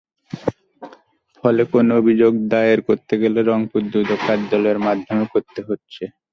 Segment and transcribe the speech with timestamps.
[1.43, 6.03] ফলে কোনো অভিযোগ দায়ের করতে গেলে রংপুর দুদক কার্যালয়ের মাধ্যমে করতে হচ্ছে।